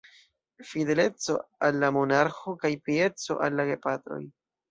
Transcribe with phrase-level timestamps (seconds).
[0.69, 1.35] Fideleco
[1.67, 4.21] al la monarĥo kaj pieco al la gepatroj.